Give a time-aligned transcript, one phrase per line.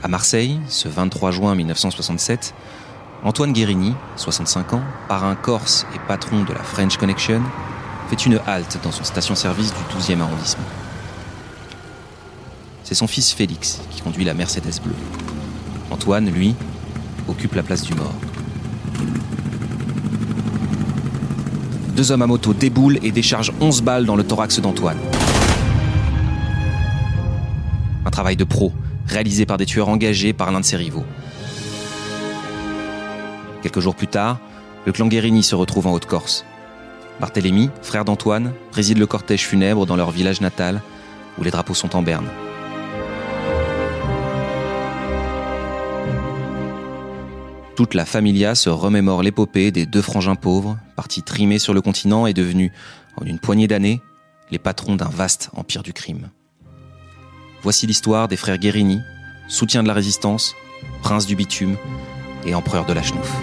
[0.00, 2.54] À Marseille, ce 23 juin 1967,
[3.24, 7.42] Antoine Guérini, 65 ans, parrain corse et patron de la French Connection,
[8.08, 10.64] fait une halte dans son station-service du 12e arrondissement.
[12.84, 14.94] C'est son fils Félix qui conduit la Mercedes bleue.
[15.90, 16.54] Antoine, lui,
[17.26, 18.14] occupe la place du mort.
[21.96, 24.98] Deux hommes à moto déboulent et déchargent 11 balles dans le thorax d'Antoine.
[28.06, 28.72] Un travail de pro,
[29.08, 31.06] réalisé par des tueurs engagés par l'un de ses rivaux.
[33.62, 34.38] Quelques jours plus tard,
[34.86, 36.44] le clan Guérini se retrouve en Haute-Corse.
[37.20, 40.80] Barthélemy, frère d'Antoine, préside le cortège funèbre dans leur village natal,
[41.38, 42.28] où les drapeaux sont en berne.
[47.74, 52.26] Toute la familia se remémore l'épopée des deux frangins pauvres, partis trimés sur le continent
[52.26, 52.72] et devenus,
[53.16, 54.00] en une poignée d'années,
[54.50, 56.30] les patrons d'un vaste empire du crime.
[57.62, 59.00] Voici l'histoire des frères Guérini,
[59.48, 60.54] soutien de la résistance,
[61.02, 61.76] prince du bitume
[62.46, 63.36] et empereur de la chenouf.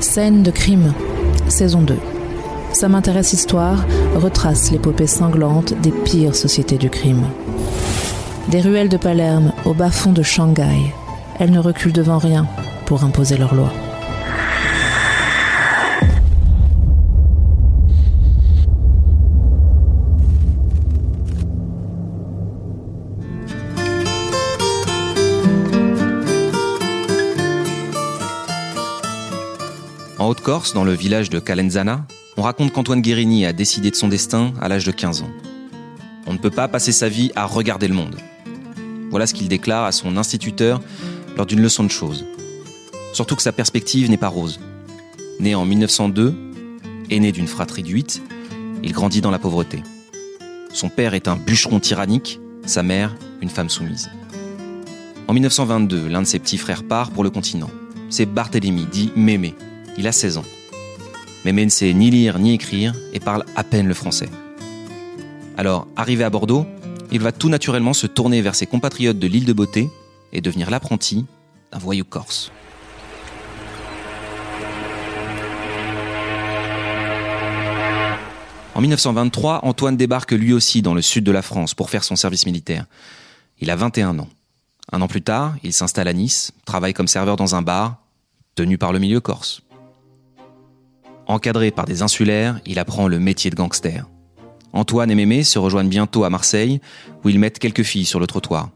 [0.00, 0.94] Scène de crime,
[1.48, 1.98] saison 2.
[2.72, 3.84] Ça m'intéresse histoire
[4.14, 7.24] retrace l'épopée sanglante des pires sociétés du crime.
[8.48, 10.92] Des ruelles de Palerme au bas-fond de Shanghai,
[11.38, 12.46] elles ne reculent devant rien
[12.86, 13.72] pour imposer leurs lois.
[30.24, 32.06] En Haute-Corse, dans le village de Calenzana,
[32.38, 35.30] on raconte qu'Antoine Guérini a décidé de son destin à l'âge de 15 ans.
[36.26, 38.16] On ne peut pas passer sa vie à regarder le monde.
[39.10, 40.80] Voilà ce qu'il déclare à son instituteur
[41.36, 42.24] lors d'une leçon de choses.
[43.12, 44.60] Surtout que sa perspective n'est pas rose.
[45.40, 46.34] Né en 1902,
[47.10, 48.22] aîné d'une fratrie de 8,
[48.82, 49.82] il grandit dans la pauvreté.
[50.72, 54.08] Son père est un bûcheron tyrannique, sa mère une femme soumise.
[55.28, 57.68] En 1922, l'un de ses petits frères part pour le continent.
[58.08, 59.54] C'est Barthélemy, dit Mémé.
[59.96, 60.44] Il a 16 ans.
[61.44, 64.28] Mémé ne sait ni lire ni écrire et parle à peine le français.
[65.56, 66.66] Alors, arrivé à Bordeaux,
[67.12, 69.90] il va tout naturellement se tourner vers ses compatriotes de l'île de Beauté
[70.32, 71.26] et devenir l'apprenti
[71.70, 72.50] d'un voyou corse.
[78.74, 82.16] En 1923, Antoine débarque lui aussi dans le sud de la France pour faire son
[82.16, 82.86] service militaire.
[83.60, 84.28] Il a 21 ans.
[84.90, 87.98] Un an plus tard, il s'installe à Nice, travaille comme serveur dans un bar,
[88.56, 89.62] tenu par le milieu corse.
[91.26, 94.06] Encadré par des insulaires, il apprend le métier de gangster.
[94.72, 96.80] Antoine et Mémé se rejoignent bientôt à Marseille,
[97.24, 98.70] où ils mettent quelques filles sur le trottoir.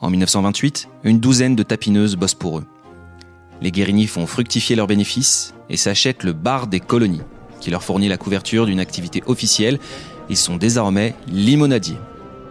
[0.00, 2.66] En 1928, une douzaine de tapineuses bossent pour eux.
[3.60, 7.20] Les Guérini font fructifier leurs bénéfices et s'achètent le bar des colonies,
[7.60, 9.78] qui leur fournit la couverture d'une activité officielle.
[10.30, 11.98] Ils sont désormais limonadiers.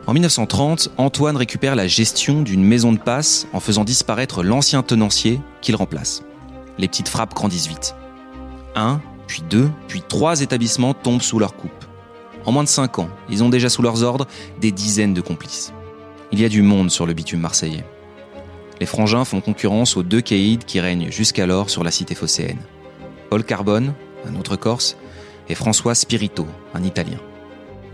[0.06, 5.41] En 1930, Antoine récupère la gestion d'une maison de passe en faisant disparaître l'ancien tenancier
[5.62, 6.24] qu'il remplace.
[6.78, 7.96] Les petites frappes grandissent vite.
[8.75, 11.85] Un, puis deux, puis trois établissements tombent sous leur coupe.
[12.45, 14.25] En moins de cinq ans, ils ont déjà sous leurs ordres
[14.59, 15.72] des dizaines de complices.
[16.31, 17.85] Il y a du monde sur le bitume marseillais.
[18.79, 22.57] Les frangins font concurrence aux deux caïds qui règnent jusqu'alors sur la cité phocéenne.
[23.29, 23.94] Paul Carbone,
[24.28, 24.97] un autre Corse,
[25.47, 27.19] et François Spirito, un Italien.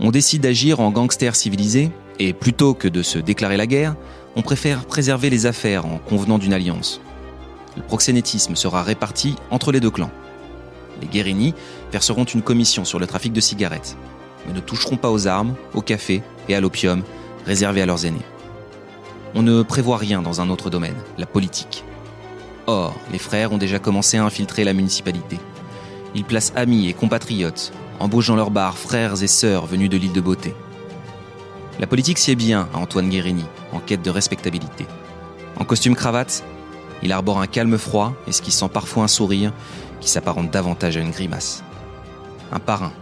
[0.00, 3.94] On décide d'agir en gangsters civilisés, et plutôt que de se déclarer la guerre,
[4.36, 7.02] on préfère préserver les affaires en convenant d'une alliance.
[7.76, 10.10] Le proxénétisme sera réparti entre les deux clans.
[11.00, 11.54] Les Guérini
[11.92, 13.96] verseront une commission sur le trafic de cigarettes,
[14.46, 17.02] mais ne toucheront pas aux armes, au café et à l'opium
[17.44, 18.24] réservés à leurs aînés.
[19.34, 21.84] On ne prévoit rien dans un autre domaine, la politique.
[22.66, 25.38] Or, les frères ont déjà commencé à infiltrer la municipalité.
[26.14, 30.20] Ils placent amis et compatriotes, embauchant leurs bars frères et sœurs venus de l'île de
[30.20, 30.54] Beauté.
[31.78, 34.86] La politique sied bien à Antoine Guérini, en quête de respectabilité.
[35.58, 36.42] En costume cravate,
[37.02, 39.52] il arbore un calme froid, esquissant parfois un sourire
[40.00, 41.62] qui s'apparente davantage à une grimace.
[42.52, 42.92] Un parrain,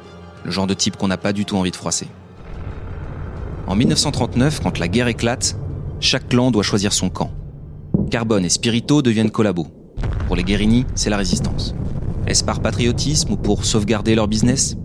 [0.44, 2.08] le genre de type qu'on n'a pas du tout envie de froisser.
[3.66, 5.56] En 1939, quand la guerre éclate,
[6.00, 7.30] chaque clan doit choisir son camp.
[8.10, 9.68] Carbone et Spirito deviennent collabos.
[10.26, 11.74] Pour les Guérini, c'est la résistance.
[12.26, 14.76] Est-ce par patriotisme ou pour sauvegarder leur business?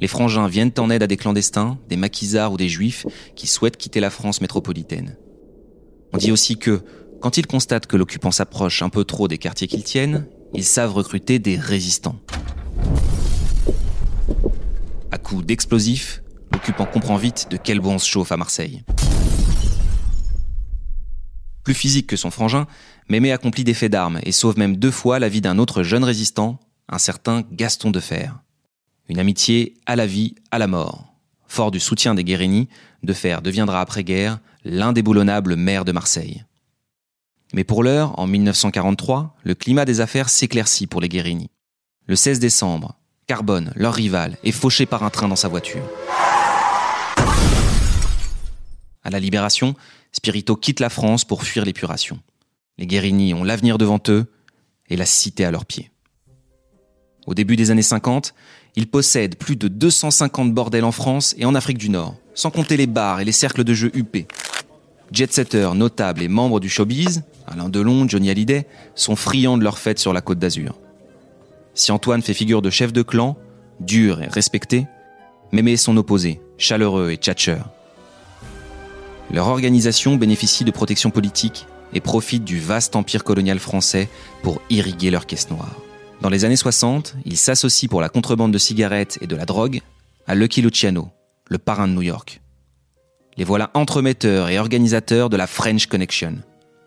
[0.00, 3.06] Les frangins viennent en aide à des clandestins, des maquisards ou des juifs
[3.36, 5.16] qui souhaitent quitter la France métropolitaine.
[6.12, 6.82] On dit aussi que,
[7.24, 10.92] quand ils constatent que l'occupant s'approche un peu trop des quartiers qu'ils tiennent, ils savent
[10.92, 12.20] recruter des résistants.
[15.10, 16.22] À coup d'explosifs,
[16.52, 18.82] l'occupant comprend vite de quel on se chauffe à Marseille.
[21.62, 22.66] Plus physique que son frangin,
[23.08, 26.04] Mémé accomplit des faits d'armes et sauve même deux fois la vie d'un autre jeune
[26.04, 26.60] résistant,
[26.90, 28.38] un certain Gaston de Fer.
[29.08, 31.14] Une amitié à la vie, à la mort.
[31.48, 32.68] Fort du soutien des Guérini,
[33.02, 36.44] de Fer deviendra après-guerre l'indéboulonnable maire de Marseille.
[37.54, 41.50] Mais pour l'heure, en 1943, le climat des affaires s'éclaircit pour les Guérini.
[42.08, 42.98] Le 16 décembre,
[43.28, 45.84] Carbone, leur rival, est fauché par un train dans sa voiture.
[49.04, 49.76] À la Libération,
[50.10, 52.18] Spirito quitte la France pour fuir l'épuration.
[52.76, 54.26] Les Guérini ont l'avenir devant eux
[54.90, 55.92] et la cité à leurs pieds.
[57.24, 58.34] Au début des années 50,
[58.74, 62.76] ils possèdent plus de 250 bordels en France et en Afrique du Nord, sans compter
[62.76, 64.26] les bars et les cercles de jeux UP.
[65.12, 69.98] Jet-setters notables et membres du showbiz, Alain Delon, Johnny Hallyday, sont friands de leur fête
[69.98, 70.78] sur la côte d'Azur.
[71.74, 73.36] Si Antoine fait figure de chef de clan,
[73.80, 74.86] dur et respecté,
[75.52, 77.70] Mémé est son opposé, chaleureux et tchatcheur.
[79.32, 84.08] Leur organisation bénéficie de protection politique et profite du vaste empire colonial français
[84.42, 85.76] pour irriguer leur caisse noire.
[86.20, 89.80] Dans les années 60, ils s'associent pour la contrebande de cigarettes et de la drogue
[90.26, 91.10] à Lucky Luciano,
[91.48, 92.40] le parrain de New York.
[93.36, 96.36] Les voilà entremetteurs et organisateurs de la French Connection.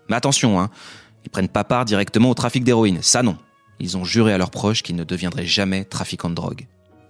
[0.10, 0.70] Mais attention, hein,
[1.26, 3.38] ils prennent pas part directement au trafic d'héroïne, ça non.
[3.80, 6.68] Ils ont juré à leurs proches qu'ils ne deviendraient jamais trafiquants de drogue.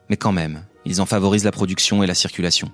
[0.09, 2.71] Mais quand même, ils en favorisent la production et la circulation.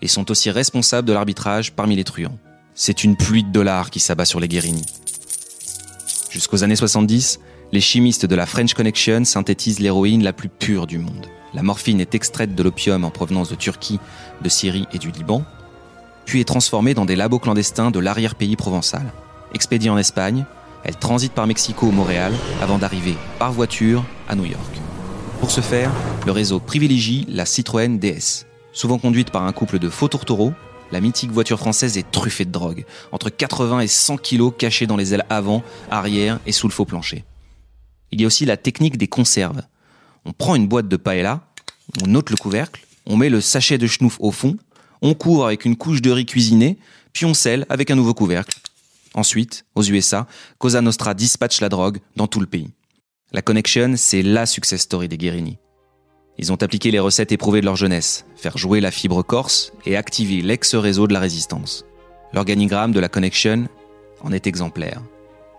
[0.00, 2.38] Et sont aussi responsables de l'arbitrage parmi les truands.
[2.74, 4.86] C'est une pluie de dollars qui s'abat sur les Guérini.
[6.30, 7.40] Jusqu'aux années 70,
[7.72, 11.26] les chimistes de la French Connection synthétisent l'héroïne la plus pure du monde.
[11.54, 13.98] La morphine est extraite de l'opium en provenance de Turquie,
[14.42, 15.44] de Syrie et du Liban,
[16.28, 19.14] puis est transformée dans des labos clandestins de l'arrière-pays provençal.
[19.54, 20.44] Expédiée en Espagne,
[20.84, 24.78] elle transite par Mexico ou Montréal avant d'arriver par voiture à New York.
[25.40, 25.90] Pour ce faire,
[26.26, 28.44] le réseau privilégie la Citroën DS.
[28.72, 30.52] Souvent conduite par un couple de faux tourtereaux,
[30.92, 34.96] la mythique voiture française est truffée de drogue, entre 80 et 100 kilos cachés dans
[34.96, 37.24] les ailes avant, arrière et sous le faux plancher.
[38.12, 39.62] Il y a aussi la technique des conserves.
[40.26, 41.40] On prend une boîte de paella,
[42.04, 44.58] on ôte le couvercle, on met le sachet de schnouf au fond,
[45.02, 46.78] on couvre avec une couche de riz cuisiné,
[47.12, 48.58] puis on scelle avec un nouveau couvercle.
[49.14, 50.26] Ensuite, aux USA,
[50.58, 52.70] Cosa Nostra dispatche la drogue dans tout le pays.
[53.32, 55.58] La Connection, c'est la success story des Guérini.
[56.38, 59.96] Ils ont appliqué les recettes éprouvées de leur jeunesse, faire jouer la fibre corse et
[59.96, 61.84] activer l'ex-réseau de la résistance.
[62.32, 63.68] L'organigramme de la Connection
[64.22, 65.02] en est exemplaire.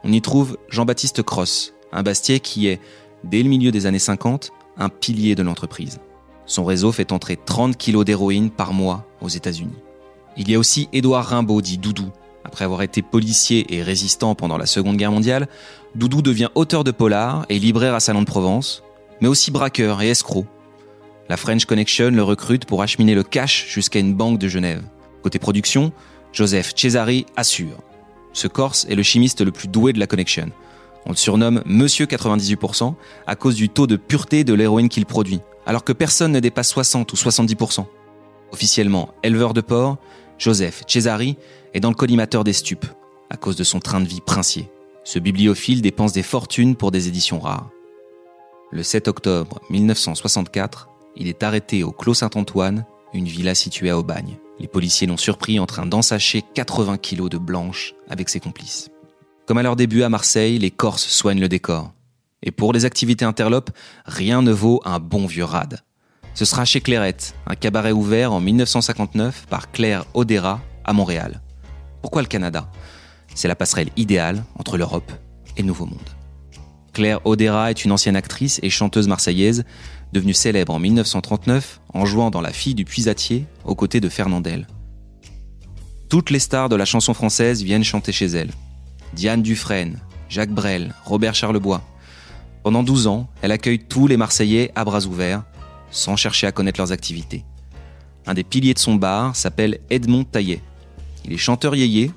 [0.04, 2.80] On y trouve Jean-Baptiste Cross, un Bastier qui est,
[3.26, 6.00] dès le milieu des années 50, un pilier de l'entreprise.
[6.46, 9.76] Son réseau fait entrer 30 kilos d'héroïne par mois aux États-Unis.
[10.38, 12.10] Il y a aussi Édouard Rimbaud, dit Doudou.
[12.44, 15.48] Après avoir été policier et résistant pendant la Seconde Guerre mondiale,
[15.96, 18.84] Doudou devient auteur de polar et libraire à Salon de Provence,
[19.22, 20.46] mais aussi braqueur et escroc.
[21.30, 24.84] La French Connection le recrute pour acheminer le cash jusqu'à une banque de Genève.
[25.22, 25.92] Côté production,
[26.32, 27.78] Joseph Cesari assure.
[28.34, 30.50] Ce Corse est le chimiste le plus doué de la Connection.
[31.06, 32.94] On le surnomme Monsieur 98%
[33.28, 36.70] à cause du taux de pureté de l'héroïne qu'il produit, alors que personne ne dépasse
[36.70, 37.86] 60 ou 70%.
[38.52, 39.98] Officiellement éleveur de porc,
[40.38, 41.38] Joseph Cesari
[41.74, 42.86] est dans le collimateur des stupes,
[43.30, 44.70] à cause de son train de vie princier.
[45.04, 47.70] Ce bibliophile dépense des fortunes pour des éditions rares.
[48.72, 54.38] Le 7 octobre 1964, il est arrêté au Clos Saint-Antoine, une villa située à Aubagne.
[54.60, 58.90] Les policiers l'ont surpris en train d'ensacher 80 kilos de blanche avec ses complices.
[59.48, 61.92] Comme à leur début à Marseille, les Corses soignent le décor.
[62.44, 63.72] Et pour les activités interlopes,
[64.06, 65.82] rien ne vaut un bon vieux rad.
[66.34, 71.42] Ce sera chez Clairette, un cabaret ouvert en 1959 par Claire Odera à Montréal.
[72.02, 72.70] Pourquoi le Canada?
[73.36, 75.12] C'est la passerelle idéale entre l'Europe
[75.58, 76.10] et le Nouveau Monde.
[76.94, 79.64] Claire Odera est une ancienne actrice et chanteuse marseillaise,
[80.14, 84.68] devenue célèbre en 1939 en jouant dans La fille du puisatier aux côtés de Fernandel.
[86.10, 88.50] Toutes les stars de la chanson française viennent chanter chez elle.
[89.14, 91.84] Diane Dufresne, Jacques Brel, Robert Charlebois.
[92.64, 95.44] Pendant 12 ans, elle accueille tous les Marseillais à bras ouverts,
[95.92, 97.44] sans chercher à connaître leurs activités.
[98.26, 100.62] Un des piliers de son bar s'appelle Edmond Taillet.
[101.26, 102.12] Il est chanteur yéyé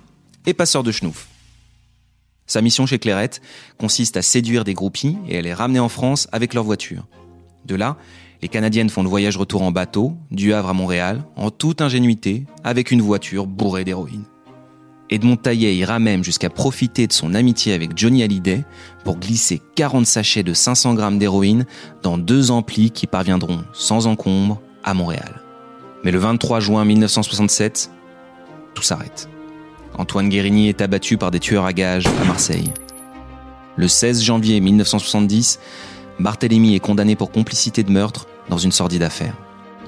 [0.47, 1.29] et passeur de schnouf.
[2.47, 3.41] Sa mission chez Clairette
[3.79, 7.07] consiste à séduire des groupies et à les ramener en France avec leur voiture.
[7.65, 7.97] De là,
[8.43, 12.45] les Canadiennes font le voyage retour en bateau, du Havre à Montréal, en toute ingénuité,
[12.65, 14.25] avec une voiture bourrée d'héroïne.
[15.13, 18.65] Edmond Taillet ira même jusqu'à profiter de son amitié avec Johnny Hallyday
[19.05, 21.67] pour glisser 40 sachets de 500 grammes d'héroïne
[22.03, 25.43] dans deux amplis qui parviendront sans encombre à Montréal.
[26.03, 27.91] Mais le 23 juin 1967,
[28.73, 29.29] tout s'arrête.
[29.99, 32.73] Antoine Guérini est abattu par des tueurs à gages à Marseille.
[33.77, 35.59] Le 16 janvier 1970,
[36.21, 39.37] Barthélemy est condamné pour complicité de meurtre dans une sordide affaire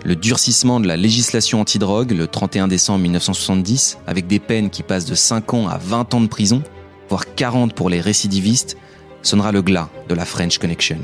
[0.04, 5.06] le durcissement de la législation antidrogue le 31 décembre 1970, avec des peines qui passent
[5.06, 6.62] de 5 ans à 20 ans de prison,
[7.08, 8.76] voire 40 pour les récidivistes,
[9.22, 10.98] sonnera le glas de la French Connection.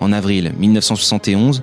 [0.00, 1.62] En avril 1971,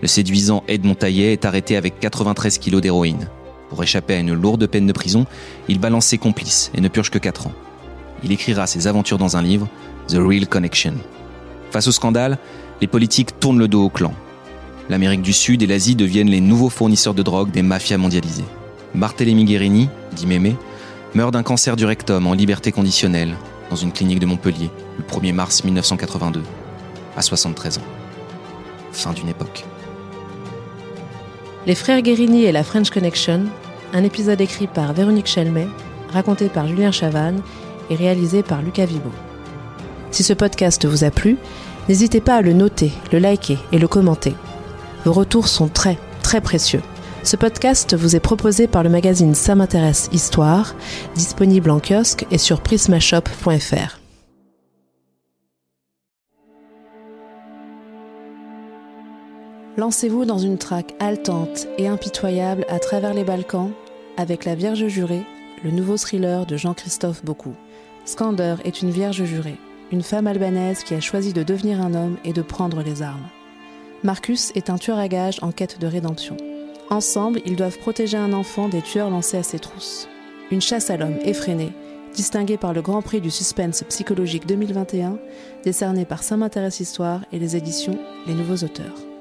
[0.00, 3.28] le séduisant Ed Montaillet est arrêté avec 93 kilos d'héroïne.
[3.68, 5.26] Pour échapper à une lourde peine de prison,
[5.68, 7.52] il balance ses complices et ne purge que 4 ans.
[8.24, 9.68] Il écrira ses aventures dans un livre,
[10.08, 10.94] The Real Connection.
[11.70, 12.38] Face au scandale,
[12.80, 14.14] les politiques tournent le dos au clan.
[14.88, 18.44] L'Amérique du Sud et l'Asie deviennent les nouveaux fournisseurs de drogue des mafias mondialisées.
[18.94, 20.56] Barthélemy Guérini, dit Mémé,
[21.14, 23.34] meurt d'un cancer du rectum en liberté conditionnelle
[23.70, 26.42] dans une clinique de Montpellier le 1er mars 1982,
[27.16, 27.82] à 73 ans.
[28.92, 29.64] Fin d'une époque.
[31.66, 33.44] Les frères Guérini et la French Connection,
[33.94, 35.68] un épisode écrit par Véronique Chelmet,
[36.12, 37.40] raconté par Julien Chavannes
[37.88, 39.10] et réalisé par Lucas Vibo.
[40.10, 41.38] Si ce podcast vous a plu,
[41.88, 44.34] n'hésitez pas à le noter, le liker et le commenter.
[45.04, 46.82] Vos retours sont très, très précieux.
[47.24, 50.76] Ce podcast vous est proposé par le magazine Ça m'intéresse Histoire,
[51.16, 53.98] disponible en kiosque et sur prismashop.fr.
[59.76, 63.70] Lancez-vous dans une traque haletante et impitoyable à travers les Balkans
[64.16, 65.24] avec La Vierge jurée,
[65.64, 67.54] le nouveau thriller de Jean-Christophe Beaucoup.
[68.04, 69.58] Skander est une vierge jurée,
[69.90, 73.28] une femme albanaise qui a choisi de devenir un homme et de prendre les armes.
[74.04, 76.36] Marcus est un tueur à gages en quête de rédemption.
[76.90, 80.08] Ensemble, ils doivent protéger un enfant des tueurs lancés à ses trousses.
[80.50, 81.72] Une chasse à l'homme effrénée,
[82.12, 85.18] distinguée par le Grand Prix du suspense psychologique 2021,
[85.64, 89.11] décerné par Saint m'intéresse Histoire et les éditions Les Nouveaux Auteurs.